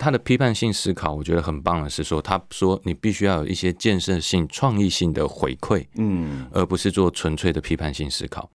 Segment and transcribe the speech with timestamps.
[0.00, 8.48] 他的批判性思考，我觉得很棒的是说，他说你必须要有一些建设性、创意性的回馈，嗯，而不是做纯粹的批判性思考。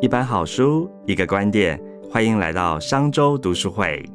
[0.00, 4.08] 一本好书，一个观点，欢迎来到商周读书会。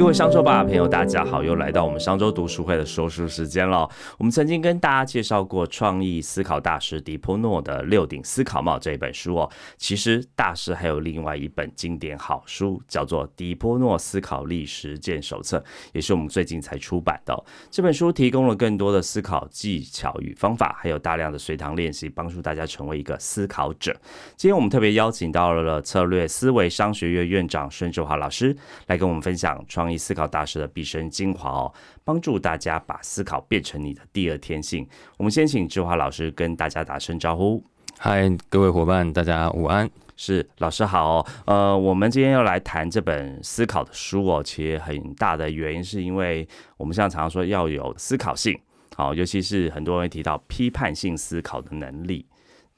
[0.00, 3.86] 各位商周吧朋友，大家好，又来到我们商周读书会的说书时间了。
[4.16, 9.50] 我们曾经跟大家介绍过创意思考大师迪波诺的《六顶思考帽》这一本书哦。
[9.76, 15.58] 其实大师还有另外一本经典好书，叫做《迪波诺思考力实践手册》，
[15.92, 17.44] 也是我们最近才出版的。
[17.70, 23.94] 这本书提供了更多的思考技巧与方法，还有大量的随堂练习，帮助大家成为一个思考者。
[24.34, 29.89] 今天我们特别邀请到了策略思维商学院院长孙志华老师来跟我们分享创。
[29.96, 31.72] 思考大师的毕生精华哦，
[32.04, 34.86] 帮助大家把思考变成你的第二天性。
[35.16, 37.62] 我们先请志华老师跟大家打声招呼。
[37.98, 39.90] 嗨，各位伙伴，大家午安。
[40.16, 41.26] 是老师好哦。
[41.46, 48.58] 呃，我们今天要来谈这本思考的书哦，其实很大的原因是因为我们现在常常说要有思考性，
[48.94, 52.26] 好，尤其是很多人提到批判性思考的能力。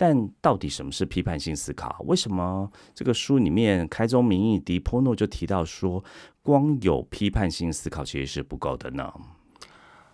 [0.02, 2.04] 但到底什么是批判性思考？
[2.08, 6.02] 为什么这个书里面开宗明义，迪波诺就提到说，
[6.42, 9.12] 光有批判性思考其实是不够的呢？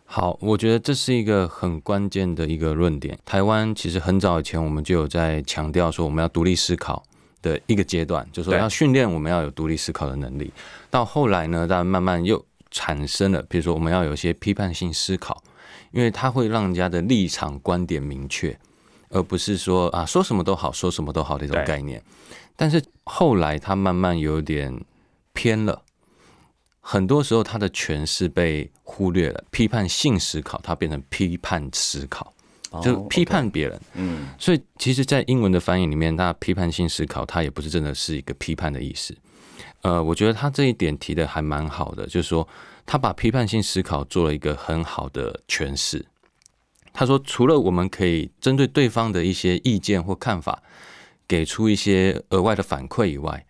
[0.05, 3.19] 好，我觉得这是一个很关键的一个论点。
[3.25, 7.03] 台湾其实很早以前我们就有在强调说，我们要独立思考
[7.41, 10.53] 的一个阶段，就是说要训练我们要有独立思考的能力。
[10.91, 15.43] 到后来呢，大家慢慢又产生了，比如说我们要有一些批判性思考，
[15.93, 18.55] 因为它会让人家的立场观点明确。
[19.11, 22.03] 而不是说啊说什么都好，说什么都好的一种概念，
[22.57, 24.79] 但是后来他慢慢有点
[25.33, 25.83] 偏了，
[26.81, 32.33] 很多时候他的诠释被忽略了，批判性思考它变成批判思考，
[32.83, 39.17] 就批判别人，嗯，所以其实，在英文的翻译里面，它批判性思考它也不是真的是一个批判的意思，
[39.83, 42.47] 呃，我觉得他这一点提的还蛮好的，就是说
[42.85, 46.05] 他把批判性思考做了一个很好的诠释。
[46.93, 50.63] 他说：“除了我们可以针对对方的一些意见或看法，
[51.29, 53.47] 给出一些额外的反馈以外，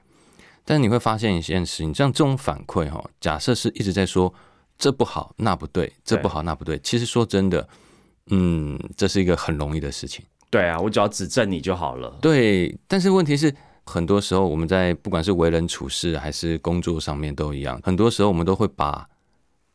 [0.65, 4.33] 但你会发现一件事情，像这种反馈哈，假设是一直在说
[4.77, 7.67] 这不好那不对，这不好那不对，其实说真的，
[8.27, 10.25] 嗯，这是一个很容易的事情。
[10.51, 12.19] 对啊，我只要指正你就好了。
[12.21, 19.09] 对，但是问题是，很多时候我们在不管是为人处事还是工作上面都一样，很多时候我们都会把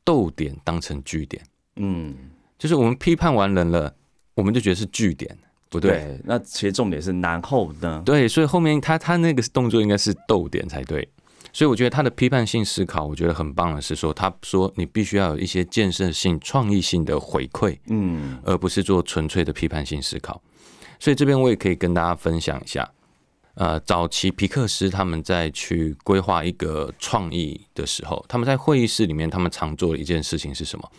[0.04, 1.44] 逗点当成句点。
[1.78, 2.16] 嗯。”
[2.64, 3.94] 就是我们批判完人了，
[4.36, 5.38] 我们就觉得是据点，
[5.68, 6.18] 不对。
[6.24, 8.02] 那其实重点是然后呢？
[8.06, 11.06] 对，所以后面他他那个动作应该是逗点才对。
[11.52, 20.42] 所以我觉得他的批判性思考，我觉得很棒的是说，他说你必须要有一些建设性、创意性的回馈，嗯，而不是做纯粹的批判性思考。
[21.02, 22.90] 所以这边我也可以跟大家分享一下，
[23.56, 30.90] 呃，早期皮克斯他们在去规划一个创意的时候，他们在会议室里面，他们常做的一件事情是什么？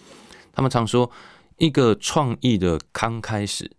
[0.52, 1.10] 他们常说。
[1.56, 3.70] 一个创意的刚开始，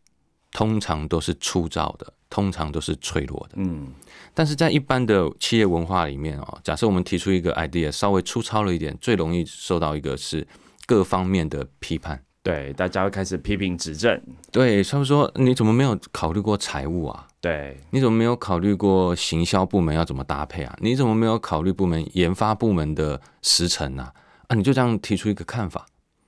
[0.52, 3.56] 通常都是粗糙的，通常都是脆弱的。
[3.58, 3.90] 嗯，
[4.34, 10.48] 但是在一般的企业文化里面哦，假设我们提出一个 idea，稍微粗糙了一点，最容易受到一个是
[10.86, 12.22] 各方面的批判。
[12.42, 14.22] 对，大家会开始批评指正。
[14.52, 17.28] 对，他们说你怎么没有考虑过财务啊？
[17.42, 20.78] 对，你怎么没有考虑过行销部门要怎么搭配啊？
[20.80, 24.14] 你怎么没有考虑部门研发部门的时程啊？
[24.48, 25.88] 啊，你就这样提出一个看法。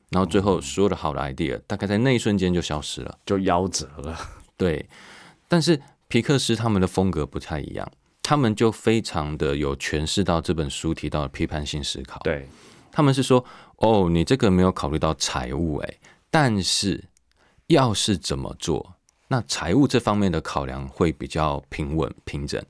[0.10, 4.18] 然后最后所有的好的 idea 大概在那一瞬间就消失了，就夭折了。
[4.56, 4.88] 对，
[5.48, 7.92] 但是皮克斯他们的风格不太一样，
[8.24, 12.20] 他们就非常的有诠释到这本书提到的批判性思考。
[12.24, 12.48] 对，
[12.92, 13.44] 他们是说，
[13.76, 16.00] 哦，你这个没有考虑到财务，诶，
[16.32, 17.04] 但是
[17.68, 18.94] 要是怎么做，
[19.28, 22.64] 那财务这方面的考量会比较平稳平整。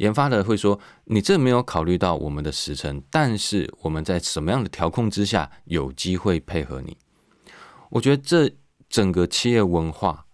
[0.00, 6.96] 研发的会说：“你这没有考虑到我们的时程，但是我们在什么样的调控之下有机会配合你？”
[7.90, 8.50] 我觉得这
[8.88, 10.24] 整个企业文化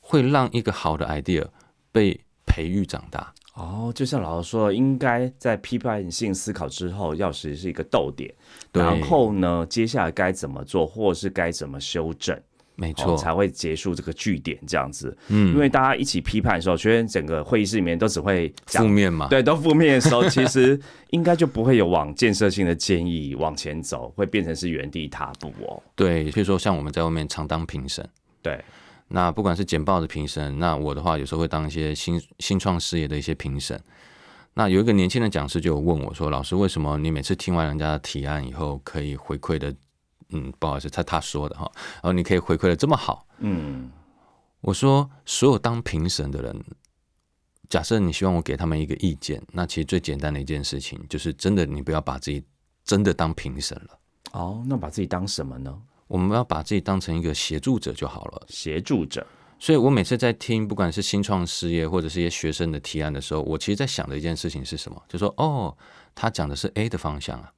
[0.00, 1.46] 会让一个好的 idea
[1.92, 3.32] 被培育长大。
[3.54, 8.34] 哦，就像老师说，应该在批判性思考之后，要是是一个逗点，
[8.72, 12.36] 然后呢，接下来该怎么做，或是该怎么修正。
[12.80, 15.14] 没错，才会结束这个据点这样子。
[15.26, 20.80] 嗯，因为大家一起批判的时候，其实整个会议室里面都只会负面嘛，对，都负面的时候，其实
[21.10, 25.82] 应该就不会有往建设性的建议往前走，会变成是原地踏步哦。
[25.96, 28.08] 对，所以说像我们在外面常当评审，
[28.40, 28.64] 对，
[29.08, 33.80] 那不管是简报的评审，那我的话有时候会当一些新新创事业的一些评审。
[34.54, 39.74] 那有一个年轻的讲师就问我说：“老师，为什么你每次听完人家的提案以后，可以回馈的？”
[40.30, 43.90] 嗯，不好意思，他他说的哈，然后你可以回馈的这么好，嗯，
[44.60, 46.64] 我说所有当评审的人
[47.68, 52.42] 假设你希望我给他们一个意见，那其实最简单的一件事情就是，真的你不要把自己
[52.84, 53.98] 真的当评审了，
[54.32, 55.78] 哦，那把自己当什么呢？
[56.06, 58.46] 我们要把自己当成一个协助者就好了。
[58.48, 59.26] 协助者。
[59.58, 65.02] 所以我每次在听，不管是新创事业或者是一些学生的提案的时候，我其实在想的一件事情是什么？
[65.08, 65.76] 就说哦，
[66.14, 67.52] 他讲的是 A 的方向啊，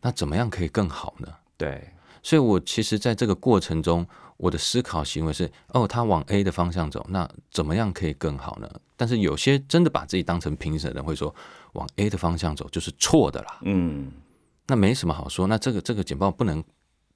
[0.00, 1.28] 那怎么样可以更好呢？
[1.58, 8.70] 对，所以我其实在这个过程中，我的思考行为是哦，他往 A 的方向走，那怎么样可以更好呢？
[8.96, 11.34] 但是有些真的把自己当成评审的人会说，
[11.72, 14.12] 往 A 的方向走就是错的啦，嗯，
[14.68, 16.62] 那没什么好说，那这个这个简报不能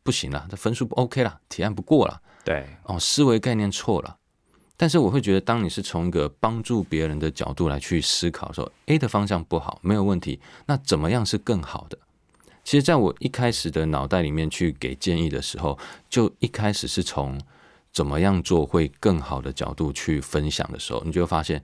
[0.03, 4.17] 不行了，这分数不 OK 了，提案不过了，对，哦，思维概念错了。
[4.79, 11.97] 但是我会觉得，当你是从一个帮助别人的角度来去思考的时候，A 的方向不好没有问题，那怎么样是更好的？
[12.67, 15.79] 其实，在我一开始的脑袋里面去给建议的时候，
[16.11, 17.41] 就一开始是从
[17.93, 21.63] 怎么样做会更好的角度去分享的时候，你就会发现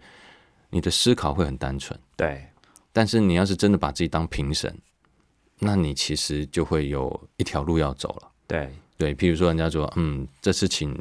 [0.70, 1.98] 你的思考会很单纯。
[2.16, 2.46] 对，
[2.92, 4.72] 但是你要是真的把自己当评审，
[5.58, 8.30] 那你其实就会有一条路要走了。
[8.46, 10.96] 对，对，譬如说人家说，嗯，这次请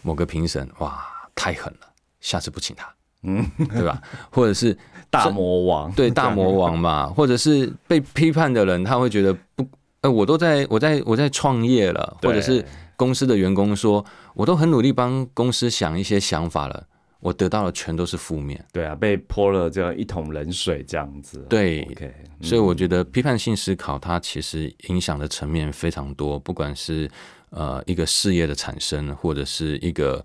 [0.00, 2.90] 某个评审，哇，太狠了，下次不请他，
[3.22, 4.00] 嗯，对吧？
[4.30, 4.76] 或者是
[5.10, 9.66] 大魔王，对大魔王嘛， 或者是被批判的人，他会觉得不，
[10.00, 12.64] 呃，我都在我在我在创业了，或者是
[12.96, 14.04] 公司的员工说，
[14.34, 16.84] 我都很努力帮公司想一些想法了，
[17.20, 18.64] 我得到的全都是负面。
[18.72, 21.38] 对啊，被泼了这样一桶冷水这样子。
[21.48, 27.08] 对，OK，所以我觉得批判性思考它其实影响的层面非常多，不管是
[27.50, 30.24] 呃一个事业的产生，或者是一个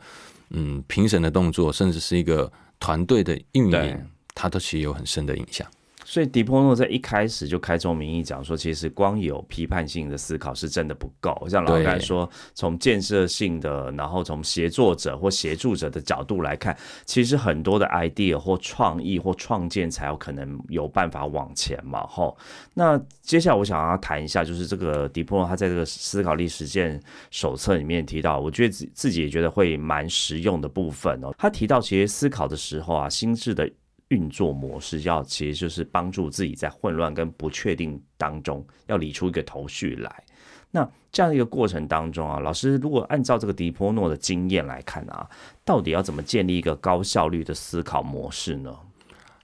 [0.50, 5.70] 嗯评审的动作，甚至是一个团队的运营，它都其实有很深的影响。
[6.10, 11.46] 所以迪波诺在一开始就开宗明义讲说，其实光有批判性的思考是真的不够。
[11.50, 22.08] 像老对刚说，从建设性的，然后从协作者或协助者的角度来看，其实很多的 idea 或创意或创建才有可能有办法往前嘛。
[22.08, 22.38] 吼，
[22.74, 26.98] 那接下来我想要谈一下，就是这个迪波诺他在这个思考力实践
[27.32, 31.36] 手册里面提到，我觉得自自己也觉得会蛮实用的部分哦。
[31.38, 33.70] 他提到，其实思考的时候啊，心智的
[34.10, 40.24] 运作模式要其实就是帮助自己在混乱跟不确定当中要理出一个头绪来。
[40.72, 45.30] 那这样一个过程当中啊，老师如果按照这个迪波诺的经验来看啊，
[45.66, 48.78] 到底要怎么建立一个高效率的思考模式呢？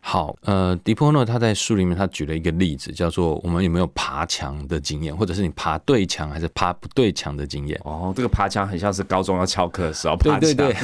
[0.05, 7.79] 好，呃，迪波诺他在书里面他举了一个例子，叫做我们有没有爬墙的经验，或者是你爬对墙还是爬不对墙的经验？
[7.85, 10.75] 哦，这个爬墙很像是高中要翘课的时候爬墙，对对，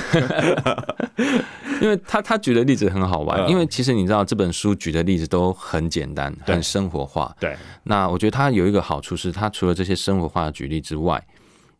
[1.81, 3.49] 因为他他举的例子很好玩，嗯。
[3.49, 7.35] 因为其实你知道这本书举的例子都很简单，很生活化。
[7.41, 7.57] 对。
[7.83, 11.21] 那我觉得它有一个好处是，它除了这些生活化的举例之外，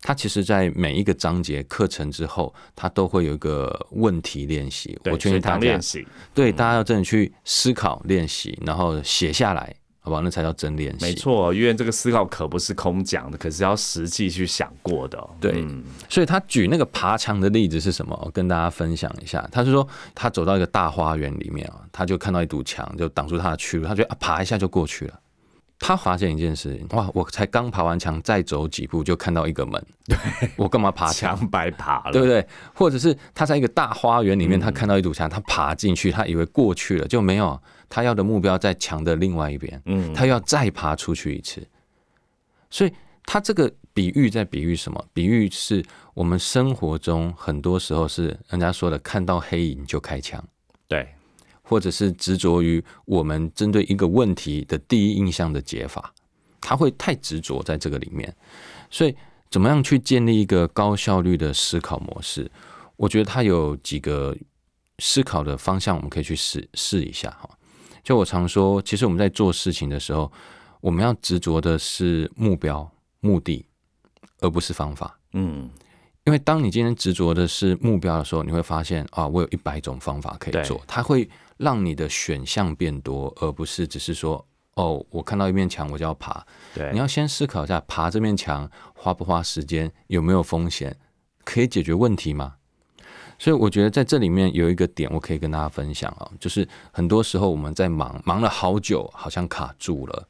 [0.02, 4.98] 它其实在每一个章节课程之后，它都会有一个问题练习。
[5.06, 10.22] 我劝水大家练，习，对大家要真的去思考练习，然后写下来，好吧？
[10.24, 11.06] 那才叫真练习。
[11.06, 11.14] 没。
[11.14, 15.30] 错，因为这个思考可不是空讲的，可是要实际去想过的哦。
[15.42, 18.18] 对嗯所以他举那个爬墙的例子是什么？
[18.24, 19.46] 我跟大家分享一下。
[19.52, 19.86] 他是说，
[20.16, 25.20] 他走到一个大花园里面啊，他就看到一堵墙，就挡住他的去路，他觉得啊，爬一下就过去了。
[25.80, 30.18] 他发现一件事情，哇，我才刚爬完墙，再走几步就看到一个门，对
[30.58, 31.50] 我干嘛爬墙？
[31.50, 32.46] 白爬了，对不对？
[32.74, 37.60] 或者是他在一个大花园里面，他看到一堵墙，他爬进去，他以为过去了，就没有。
[37.88, 41.66] 他要的目标在墙的另外一边，嗯，他要再爬出去一次。
[42.70, 42.94] 所以
[43.24, 45.04] 他这个比喻在比喻什么？
[45.12, 45.84] 比喻是
[46.14, 50.44] 我们生活中很多时候是人家说的看到黑影就开枪，
[50.88, 51.08] 对
[51.70, 56.12] 或者是执着于我们针对一个问题的第一印象的解法，
[56.60, 58.36] 他会太执着在这个里面。
[58.90, 59.16] 所以
[59.52, 62.50] 怎么样去建立一个高效率的思考模式？
[62.96, 64.36] 我觉得它有几个
[64.98, 67.48] 思考的方向，我们可以去试试一下哈。
[68.04, 70.32] 就我常说，其实我们在做事情的时候，
[70.82, 73.64] 我们要执着的是目标、目的，
[74.40, 75.20] 而不是方法。
[75.34, 75.70] 嗯，
[76.26, 81.30] 因为当你今天执着的是目标的时候，你会发现啊，我有一百种方法可以做对，它会
[81.60, 84.44] 让你的选项变多，而不是只是说
[84.76, 86.44] 哦，我看到一面墙我就要爬。
[86.74, 90.98] 对，你要先思考一下，爬这面墙花不花时间，有没有风险，
[91.44, 92.56] 可以解决问题吗？
[93.38, 100.28] 所以我觉得在这里面有一个点，我可以跟大家分享啊，就是很多时候我们在忙，忙了好久，好像卡住了。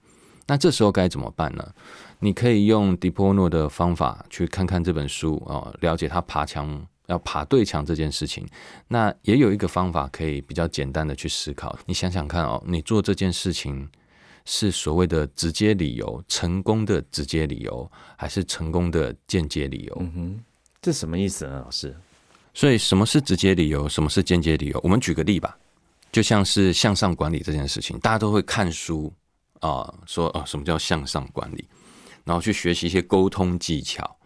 [0.48, 1.74] 那这时候该怎么办呢？
[2.20, 8.48] 你可以用迪波诺的方法去看看这本书啊、了解他爬墙要爬对墙这件事情。
[8.88, 11.78] 那也有一个方法可以比较简单的去思考。
[11.86, 13.90] 你想想看哦，你做这件事情
[14.46, 19.98] 是所谓的直接理由，成功的直接理由，还是成功的间接理由？
[20.00, 20.40] 嗯哼，
[20.82, 21.94] 这什么意思呢，老师？
[22.54, 24.80] 所以什么是直接理由，什么是间接理由？
[24.82, 25.58] 我们举个例吧。
[26.12, 29.14] 就像是向上管理这件事情，大家都会看书
[29.60, 31.68] 啊，说啊什么叫向上管理，
[32.24, 34.18] 然后去学习一些沟通技巧，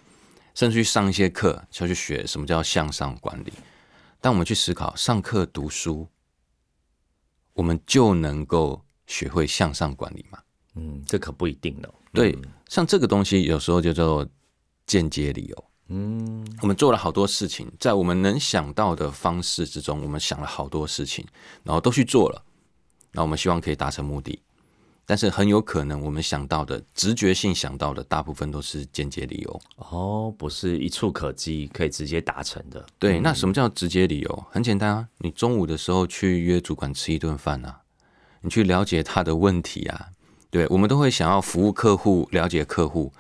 [0.54, 3.54] 甚至去上一些课，就去学什么叫向上管理。
[4.22, 6.08] 当我们去思考上课读书，
[7.54, 10.40] 我们就能够学会向上管理吗？
[10.76, 11.94] 嗯，这可不一定哦。
[12.14, 14.28] 对，像这个东西有时候叫做
[14.86, 15.66] 间接理由。
[15.90, 21.28] 嗯，我们做了好多事情，在我们能想到的方式之中，我们想了好多事情，
[21.64, 22.44] 然后都去做了。
[23.12, 24.42] 那我们希望可以达成目的，
[25.06, 29.62] 但是很有可能我们想到的直觉性想到的大部分都是间接理由。
[29.76, 32.86] 哦，不是一触可及可以直接达成的。
[32.98, 34.46] 对，那什么叫直接理由？
[34.50, 37.82] 很简单啊，你中午的时候去约主管吃一顿饭啊，
[38.42, 40.08] 你去了解他的问题啊。
[40.50, 43.12] 对，我们都会想要服务客户，了解客户，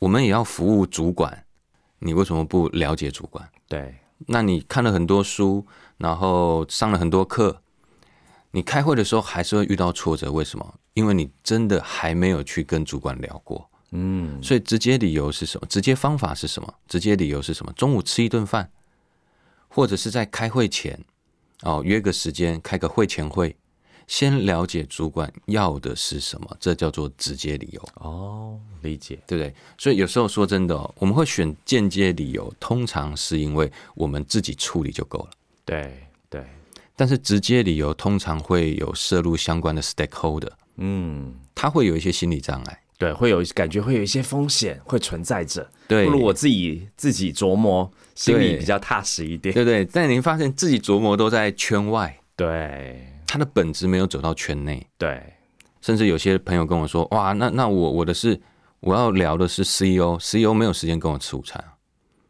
[0.00, 1.44] 我们也要服务主管。
[2.00, 3.48] 你为什么不了解主管？
[3.68, 3.94] 对，
[4.26, 5.64] 那你看了很多书，
[5.98, 7.61] 然后上了很多课，
[8.52, 10.74] 你开会的时候还是会遇到挫折，为什么？
[10.94, 13.68] 因为你真的还没有去跟主管聊过。
[13.90, 15.66] 嗯，所以直接理由是什么？
[15.68, 16.74] 直接方法是什么？
[16.86, 17.72] 直接理由是什么？
[17.72, 18.70] 中午吃一顿饭，
[19.68, 21.02] 或者是在开会前，
[21.62, 23.56] 哦，约个时间开个会前会。
[24.08, 27.88] 先了解主管要的是什么，这叫做直接理由。
[27.94, 29.54] 哦，理解，对不对？
[29.78, 35.30] 所以有时候说真的，我们会选间接理由，通常是因为我们自己处理就够了。
[35.64, 36.06] 对对，
[36.96, 49.84] 但是直接理由通常会有涉入相关的 stakeholder，嗯，他会有一些心理障碍，对，会有感觉会有一些风险会存在着，对，不如我自己自己琢磨，心里比较踏实一点，对不对？
[49.86, 53.08] 但您发现自己琢磨都在圈外，对。
[53.24, 55.18] 他的本质没有走到圈内，对，
[55.80, 58.38] 甚至有些朋友跟我说：“哇，那那我我的是
[58.80, 61.64] 我要聊的是 CEO，CEO 没有时间跟我吃午餐。”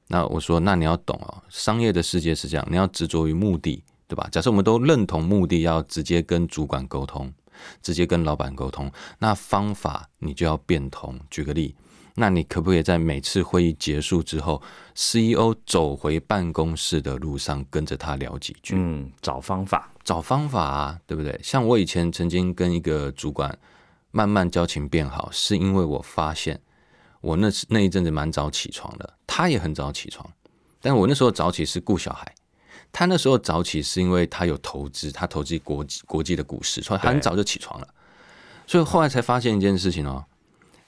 [0.07, 4.29] 那我说：“那你要懂哦，商业的世界是这样，你要执着于目的，对吧？
[4.31, 7.33] 假设我们都认同目的，要直接跟主管沟通，
[7.81, 11.19] 直接跟老板沟通，那方法你就要变通。
[11.31, 11.75] 举个例。”
[12.15, 14.61] 那你可不可以在每次会议结束之后
[14.95, 18.75] ，CEO 走回办公室的路上，跟着他聊几句？
[18.77, 21.41] 嗯，找方法，找方法啊，对不对？
[21.43, 23.59] 像我以前曾经跟一个主管
[24.11, 26.61] 慢慢交情变好，是因为我发现
[27.23, 30.31] 我那那一阵子蛮早起床的，他也很早起床，
[30.83, 32.35] 但我那时候早起是顾小孩，
[32.93, 37.89] 他那时候早起是因为他有投资，他投资国际国际的股市，所以他很早就起床了。
[38.67, 40.25] 所以后来才发现一件事情哦，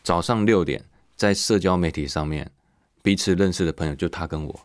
[0.03, 0.85] 早上六点。
[1.17, 2.51] 在社交媒体上面，
[3.01, 4.61] 彼此认识的朋友就他跟我，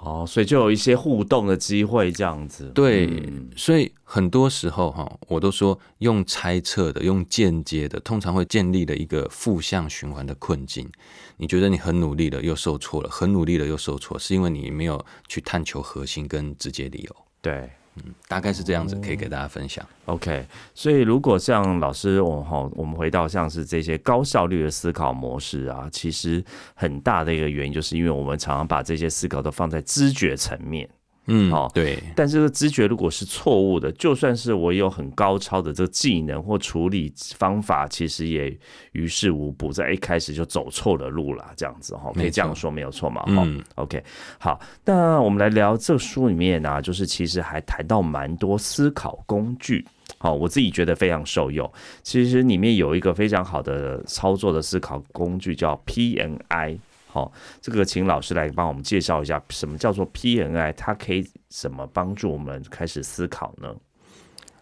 [0.00, 2.70] 哦，所以就有一些互动的机会，这样子。
[2.74, 3.08] 对，
[3.56, 10.90] 所以很多时候哈，我都说用猜测的、用间接的，通常会建立了一个负向循环的困境。
[11.36, 17.16] 你觉得你很努力了，又受挫了；很努力了，又受挫，是因为你没有去探求核心跟直接理由。
[17.40, 17.70] 对。
[17.96, 19.84] 嗯，大概是这样子，可以给大家分享。
[20.06, 30.88] OK，所以如果像老师，我哈，我们回到像是这些高效率的思考模式啊，其实很大的一个原因，就是因为我们常常把这些思考都放在知觉层面。
[31.26, 31.98] 嗯，好，对。
[32.14, 38.54] 但这个知觉如果是错误的，就算是我有很高超的这个技能或处理方法，其实也
[38.92, 43.22] 于事无补，在一开始就走错了路了，这样子哈，可以这样说没有错嘛？
[43.22, 44.04] 哈，OK，
[44.38, 49.86] 好，那我们来聊这书里面呢，就是其实还谈到蛮多思考工具，
[50.18, 51.70] 好，我自己觉得非常受用。
[52.02, 56.78] 其实里面有一个非常好的操作的思考工具，叫 PNI。
[57.14, 57.30] 好，
[57.60, 60.72] 这个请老师来帮我们介绍一下，什么叫做 PNI？
[60.72, 63.72] 它可以怎么帮助我们开始思考呢？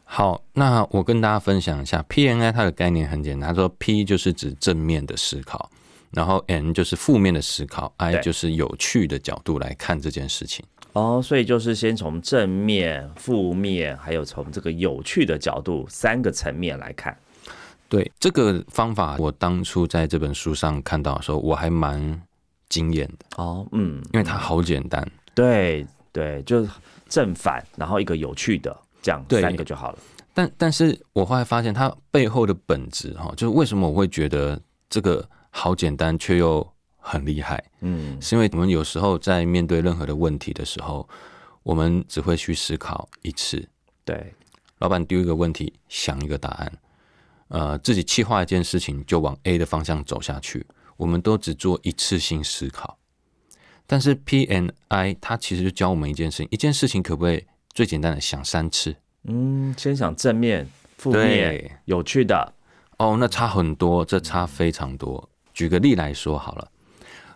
[0.04, 5.70] 好，那我跟大家分享一下 PNI 它的概念很简单，他说 P 就是指正面的思考，
[6.10, 10.62] 然后 N 就是负面的思考，I 就是有趣的角度来看这件事情。
[10.92, 17.16] 哦，所以就是先从正面、负面，还有从这个有趣的角度三个层面来看。
[17.88, 22.20] 对这个方法，我当初在这本书上看到的时候，我还蛮。
[22.72, 23.26] 经验的。
[23.36, 26.66] 哦，嗯，因为它好简单，对对，就
[27.06, 29.98] 正反，然后一个有趣的，这样三个就好了。
[30.32, 41.06] 但但是我后来发现它背后的本质哈，就是为什么我会觉得这个好简单却又很厉害，嗯，是因为我们有时候在面对任何的问题的时候，
[41.62, 43.62] 我们只会去思考一次，
[44.06, 44.32] 对，
[44.78, 46.72] 老板丢一个问题，想一个答案，
[47.48, 50.64] 呃，自己气划一件事情就往 A 的方向走下去。
[51.02, 52.96] 我们都只做一次性思考，
[53.88, 58.94] 但是 P N I 它其实就教我们一件事情：一件事情可不可以最简单的想三次？
[59.24, 62.54] 嗯，先想正面、负面、有趣的。
[62.98, 65.28] 哦，那差很多，这差非常多。
[65.52, 66.70] 举个例来说好了，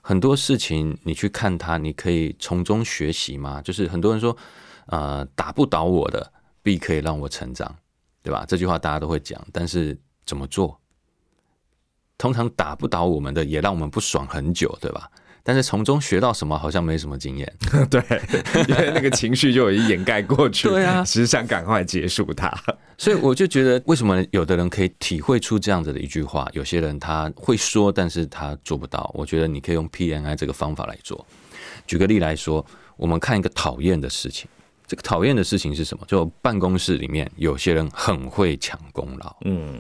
[0.00, 3.60] 很多事情你去看它，你可以从中学习吗？
[3.60, 4.36] 就是很多人说，
[4.86, 6.32] 呃，打不倒我的
[6.62, 7.74] 必可以让我成长，
[8.22, 8.44] 对吧？
[8.46, 10.80] 这句话大家都会讲，但是怎么做？
[12.18, 15.10] 通常打不倒我们的，也让我们不爽很久，对吧？
[15.42, 17.56] 但是从中学到什么，好像没什么经验。
[17.88, 18.02] 对，
[18.68, 20.68] 因为那个情绪就已经掩盖过去。
[20.68, 22.52] 对啊，只是想赶快结束它。
[22.98, 29.08] 所以我就觉得，为什么有的人可以体会出这样子的一句话，有些人他会说，但是他做不到。
[29.14, 31.24] 我觉得你可以用 PNI 这个方法来做。
[31.86, 32.64] 举个例来说，
[32.96, 34.48] 我们看一个讨厌的事情，
[34.84, 36.04] 这个讨厌的事情是什么？
[36.08, 39.36] 就办公室里面有些人很会抢功劳。
[39.44, 39.78] 嗯，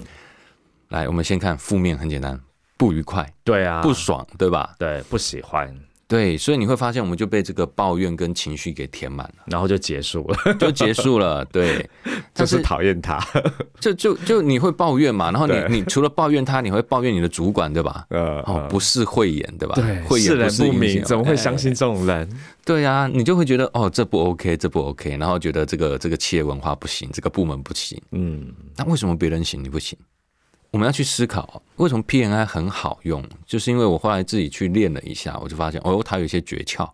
[0.96, 2.40] 来，我们先看负面，很简单。
[2.78, 4.74] 不愉快，对啊，不爽，对吧？
[4.78, 5.74] 对，不喜欢，
[6.06, 11.88] 对，所以你会发现，我们就被这个抱怨跟情绪给填满了，然后就结束了，就结束了，对，
[12.34, 13.18] 就是讨厌他，
[13.80, 18.04] 就就就你会抱怨嘛，然后你你除了抱怨他，你会抱怨你的主管，对吧？
[18.12, 19.74] 呃，哦，不是慧眼，对吧？
[19.74, 22.28] 对，世人不明，怎么会相信这种人？
[22.64, 29.98] 对啊，你就会觉得哦，这不 OK，这不 OK，然后觉得这个这个企业文化不行，这个部门不行，嗯，那为什么别人行你不行？
[30.70, 36.90] 我们要去思考，为什么 PNI 很好用，就是因为我后来自己去练了一下，我就发现哦，它有一些诀窍。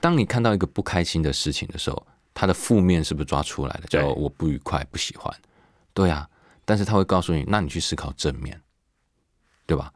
[0.00, 3.82] 当你看到一个不开心的事情的时候，它的负面是不是抓出来了？
[3.88, 5.34] 叫我不愉快、不喜欢。
[5.92, 6.28] 对啊，
[6.64, 8.60] 但是他会告诉你，那你去思考正面，
[9.66, 9.92] 对吧？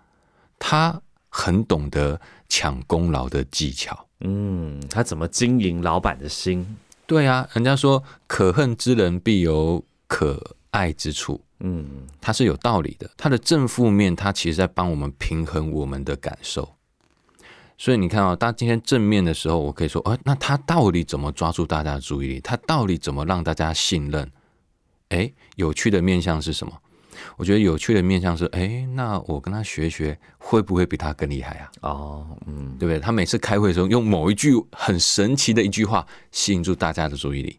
[0.58, 4.06] 他很懂得抢功劳的技巧。
[4.20, 6.76] 嗯，他怎么经营老板的心？
[7.06, 11.40] 对啊，人家说可恨之人必有可爱之处。
[11.60, 13.10] 嗯，它是有道理的。
[13.16, 16.76] 它的正负面，它其实在帮我们平衡我们的感受。
[17.78, 22.40] 所以你看啊，当今天正面的时候，我可以说，哦，那他到底怎么抓住大家的注意力？
[22.40, 24.30] 他到底怎么让大家信任？
[25.08, 26.72] 哎，有趣的面相是什么？
[27.36, 31.70] 我觉得有趣的面相是，哎，那我跟他学学，会不会比他更厉害啊？
[31.80, 33.00] 哦，嗯，对不对？
[33.00, 37.58] 他每次开会的时候，用某一句很神奇的一句话，吸引住大家的注意力。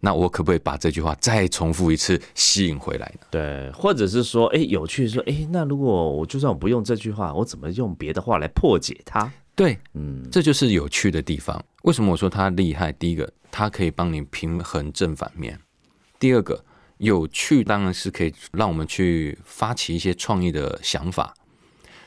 [0.00, 3.26] 那我可不可以把这句话再重复一次，吸引回来呢？
[3.30, 9.30] 对，或者是说，哎，有趣说，哎，那如果我就算我不用这句话，我怎么用别的话来破解它？
[9.56, 11.60] 对，嗯，这就是有趣的地方。
[11.82, 12.92] 为什么我说它厉害？
[12.92, 15.56] 第一个，它可以帮你平衡正反面；
[16.20, 16.64] 第二个，
[16.98, 21.34] 有趣当然是可以让我们去发起一些创意的想法。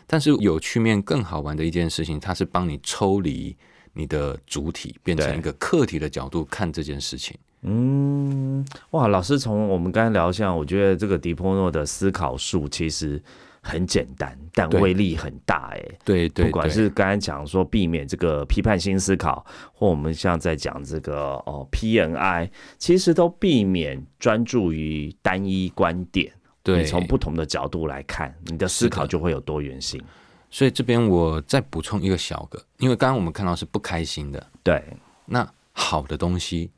[0.08, 3.54] 但是有趣面更好玩的一件事情，它是帮你抽离
[3.94, 7.38] 你的主体，变成一个客体的角度看这件事情。
[7.64, 13.22] 嗯，哇，老师从我们刚才聊下，我觉得这个迪波诺的思考术其实
[13.62, 30.02] 很简单，但威力很大，哎，对对，不管是刚才讲说避免这个批判性思考，或我们像在讲这个哦 PNI，其实都避免专注于单一观点，对，从不同的角度来看，你的思考就会有多元性。
[30.50, 34.84] 所以这边我再补充一个小个，因为刚刚我们看到是不开心的，对，
[35.28, 36.72] 那好的东西。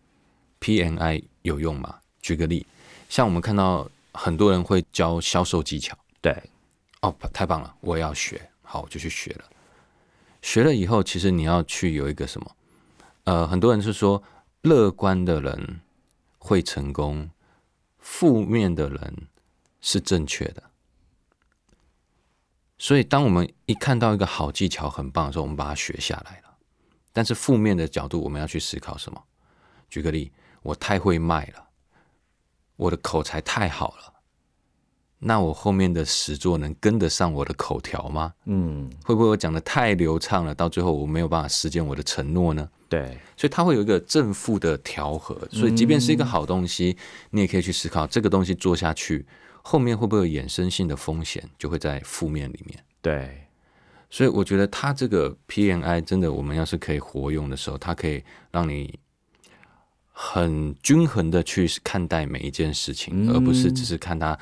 [0.64, 2.00] PNI 有用吗？
[2.22, 2.66] 举个例，
[3.10, 6.34] 像我们看到很多人会教销售技巧，对，
[7.02, 9.44] 哦，太棒了，我要学，好，我就去学了。
[10.42, 12.56] 学了以后，其实你要去有一个什么？
[13.26, 14.24] 呃，很多人是说，
[14.62, 15.82] 乐观的人
[16.38, 17.30] 会成功，
[18.00, 19.28] 负面的人
[19.82, 20.64] 是正确的。
[22.78, 26.56] 所以，当我们一看到一个好技巧很棒的时候，我们把它学下来了。
[27.12, 29.22] 但是，负面的角度，我们要去思考什么？
[29.90, 30.32] 举个例。
[30.64, 31.68] 我太会卖了，
[32.76, 34.14] 我的口才太好了，
[35.20, 38.34] 那我后面的实作能跟得上我的口条吗？
[38.46, 42.70] 嗯，会不会我讲的太流畅了，到最后我没有办法实践我的承诺呢？
[42.90, 46.98] 对，所以它会有一个正负的调和，所以即便是一个好东西，
[47.32, 49.26] 你也可以去思考这个东西做下去，
[49.62, 52.84] 后面会不会有衍生性的风险，就会在负面里面。
[53.02, 53.48] 对，
[54.10, 59.00] 所以我觉得它这个 PNI 真的，我们要是可以活用的时候，它可以让你。
[60.16, 64.38] 很均衡的去看待每一件事情，而不是只是看它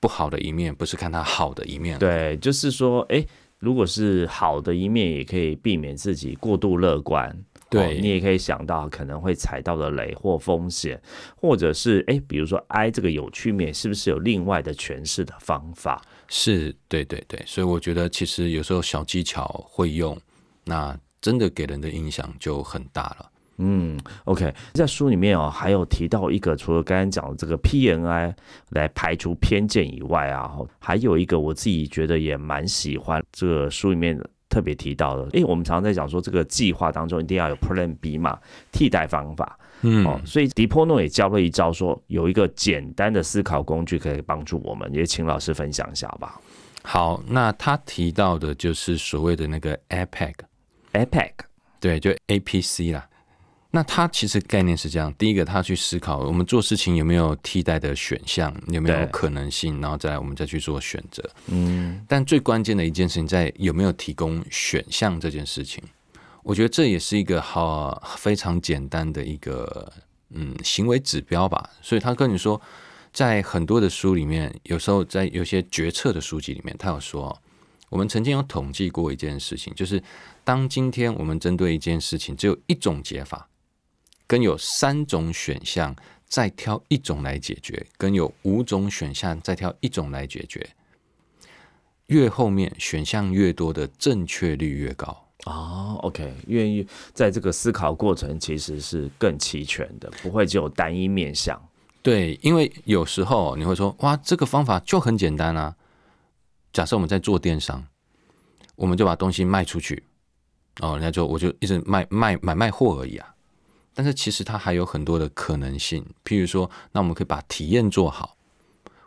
[0.00, 1.98] 不好的一面，不是看它好的一面。
[1.98, 3.26] 对，就是说，哎，
[3.58, 7.36] 如果是好的一面，也可以避免自己过度乐观。
[7.68, 11.02] 对你也可以想到可能会踩到的雷或风险，
[11.34, 16.00] 或者是哎，比如说 I 这个有趣面，是不是有另外的诠释的方法？
[16.28, 17.42] 是，对对对。
[17.44, 20.16] 所以我觉得其实有时候小技巧会用，
[20.64, 23.30] 那真的给人的印象就很大了。
[23.58, 28.34] 嗯，OK，在书里面哦，还有提到一个，除了刚刚讲的这个 PNI
[28.70, 35.28] 来排除偏见以外啊，还有一个我自己觉得也蛮喜欢，这个书里面特别提到的。
[35.30, 38.38] 诶，我们常常在讲说，这个计划当中一定要有 Plan B 嘛，
[38.72, 39.58] 替代方法。
[39.82, 46.40] 嗯，哦，所以迪波诺也教了一招，说有一个简单的思考工具可以帮助我们，也请老师分享一下吧。
[46.82, 51.32] 好，那他提到的就是所谓的那个 APEC，APEC，
[51.80, 53.06] 对，就 APC 啦。
[53.72, 61.22] 那他其实概念是这样：第一个，他去思考我们做事情有没有替代的选项，有没有可能性，然后再来我们再去做选择。
[61.48, 65.82] 嗯，但最关键的一件事情在有没有提供选项这件事情，
[66.42, 69.92] 我觉得这也是一个好非常简单的一个
[70.30, 71.68] 嗯行为指标吧。
[71.82, 72.58] 所以他跟你说，
[73.12, 77.36] 在很多的书里面，有时候在有些决策的书籍里面，他有说，
[77.90, 80.02] 我们曾经有统计过一件事情，就是
[80.44, 83.46] 当今天我们针对一件事情只有一种解法。
[84.26, 85.94] 跟有三种选项
[86.26, 90.68] 再挑一种来解决，跟有五种选项再挑一种来解决，
[92.06, 95.98] 越后面选项越多的正确率越高哦。
[96.02, 101.60] OK，愿意在这个思考过程其实是更齐全的，不会只有单一面向。
[102.02, 105.74] 对，因为有时候你会说，哇，这个方法就很简单啊。
[106.72, 107.84] 假设我们在做电商，
[108.74, 110.02] 我们就把东西卖出去，
[110.80, 113.34] 哦，人家就我就一直卖卖买卖货而已啊。
[113.98, 118.36] 但是其实它还有很多的可能性，譬如说，那我们可以把体验做好，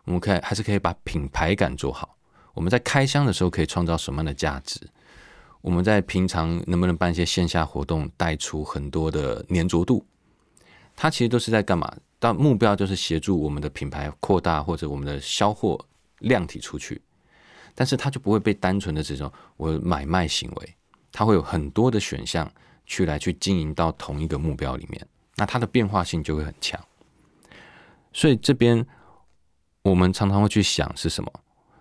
[0.03, 2.17] 我们可以还是可以把品牌感做好。
[2.55, 4.79] 我们在开箱的时候可以创造什么样的价值？
[5.61, 10.03] 我们在平常能不能办一些线下活动，带出很多的粘着度？
[10.95, 11.95] 它其实都是在干嘛？
[12.17, 15.79] 但目标就是协助我们的品牌扩大或者我们的销货
[16.17, 16.99] 量体出去，
[17.75, 20.75] 但是它就不会被单纯的这种我买卖行为，
[21.11, 22.51] 它会有很多的选项。
[22.89, 26.83] 去来去经营到同一个目标里面，那它的变化性就会很强。
[28.11, 28.85] 所以这边
[29.83, 31.31] 我们常常会去想是什么，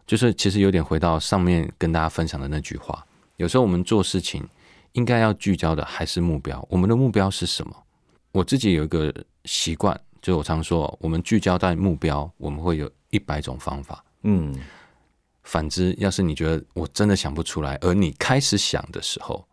[0.07, 3.05] 就是其实有点回到上面跟大家分享的那句话。
[3.37, 4.47] 有时候我们做事情
[4.93, 7.75] 应该要聚焦的还是目标，我们的目标是什么？
[8.33, 9.13] 我自己有一个
[9.47, 14.05] 习惯，就我常说，我们聚焦在目标，我们会有一百种方法。
[14.25, 14.55] 嗯，
[15.45, 19.48] 反之，要是你觉得我真的想不出来，而你开始想的时候。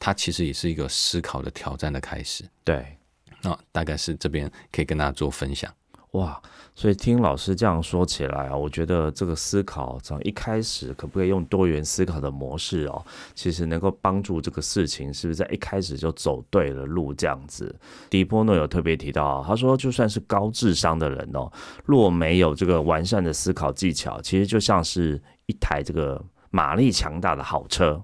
[0.00, 2.42] 它其实也是一个思考的挑战的开始。
[2.64, 2.96] 对，
[3.42, 5.72] 那大概是这边可以跟大家做分享。
[6.12, 6.42] 哇，
[6.74, 17.72] 所以听老师这样说起来啊，我觉得这个思考从一开始可不可以用多元思考的模式哦，其实能够帮助这个事情是不是在一开始就走对了路这样子。
[18.08, 21.48] 迪波诺有特别提到，啊他说就算是高智商的人哦，
[21.84, 28.02] 若没有这个完善的思考技巧，其实就像是一台这个马力强大的好车。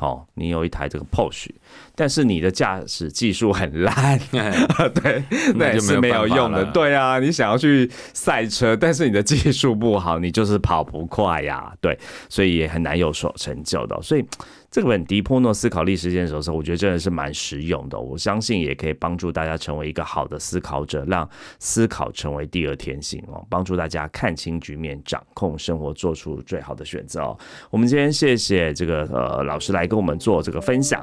[0.00, 1.50] 哦，你有一台这个 Porsche，
[1.98, 4.16] 但是你的驾驶技术很烂，
[5.02, 5.24] 对，
[5.56, 6.64] 那也是没有用的。
[6.66, 11.72] 对啊，你想要去赛车，但是你的技术不好，你就是跑不快呀。
[11.80, 14.00] 对，所以也很难有所成就的。
[14.00, 14.24] 所以。
[14.70, 17.98] 这本《迪波诺思考历史件手册》，我觉得真的是蛮实用的。
[17.98, 21.26] 我相信也可以帮助大家成为一个好的思考者，让
[21.58, 27.38] 思考成为第二天性哦，帮助大家看清局面，掌控生活，做出最好的选择哦。
[27.70, 31.02] 我们今天谢谢这个呃老师来跟我们做这个分享。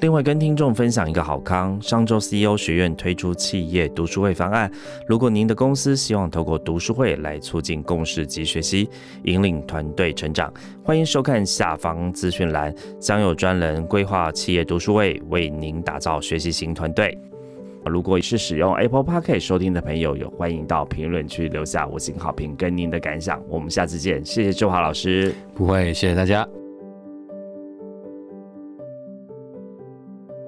[0.00, 4.70] 另外，跟听众分享一个好康，上周 CEO 学院推出企业读书会方案。
[5.08, 8.88] 如果您的公司希望透过读书会来促进共识及学习，
[9.24, 10.52] 引领团队成长，
[10.84, 17.18] 欢迎收看下方资讯栏，将有专人规划企业读书会，为您打造学习型团队。
[17.84, 23.42] 如果是使用 Apple Park 收听的朋友，有欢迎到评论区留下五星好评跟您的感想。
[23.48, 25.34] 我们下次见，谢谢周华老师。
[25.54, 26.46] 不会，谢谢大家。